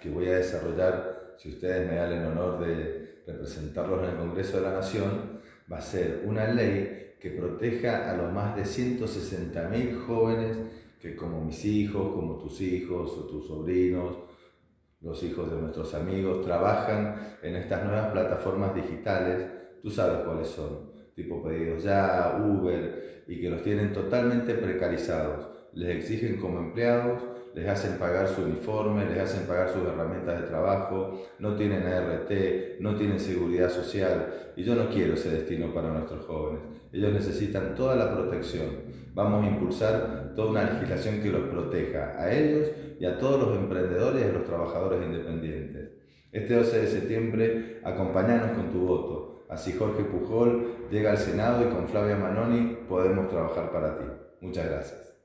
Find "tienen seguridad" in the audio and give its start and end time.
32.94-33.68